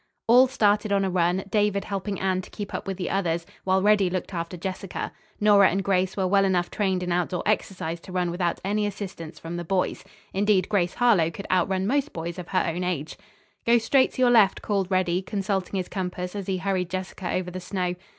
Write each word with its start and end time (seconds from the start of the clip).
All 0.27 0.47
started 0.47 0.91
on 0.91 1.05
a 1.05 1.11
run, 1.11 1.43
David 1.47 1.85
helping 1.85 2.19
Anne 2.19 2.41
to 2.41 2.49
keep 2.49 2.73
up 2.73 2.87
with 2.87 2.97
the 2.97 3.11
others 3.11 3.45
while 3.65 3.83
Reddy 3.83 4.09
looked 4.09 4.33
after 4.33 4.57
Jessica. 4.57 5.11
Nora 5.39 5.69
and 5.69 5.83
Grace 5.83 6.17
were 6.17 6.25
well 6.25 6.43
enough 6.43 6.71
trained 6.71 7.03
in 7.03 7.11
outdoor 7.11 7.43
exercise 7.45 7.99
to 7.99 8.11
run 8.11 8.31
without 8.31 8.59
any 8.65 8.87
assistance 8.87 9.37
from 9.37 9.57
the 9.57 9.63
boys. 9.63 10.03
Indeed, 10.33 10.69
Grace 10.69 10.95
Harlowe 10.95 11.29
could 11.29 11.45
out 11.51 11.69
run 11.69 11.85
most 11.85 12.13
boys 12.13 12.39
of 12.39 12.47
her 12.47 12.65
own 12.65 12.83
age. 12.83 13.15
"Go 13.63 13.77
straight 13.77 14.11
to 14.13 14.23
your 14.23 14.31
left," 14.31 14.63
called 14.63 14.89
Reddy, 14.89 15.21
consulting 15.21 15.75
his 15.77 15.87
compass 15.87 16.35
as 16.35 16.47
he 16.47 16.57
hurried 16.57 16.89
Jessica 16.89 17.31
over 17.33 17.51
the 17.51 17.59
snow. 17.61 17.93